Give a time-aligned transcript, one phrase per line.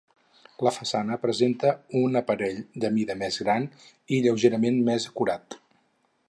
[0.67, 3.69] La façana presenta un aparell de mida més gran
[4.17, 5.61] i lleugerament més acurat.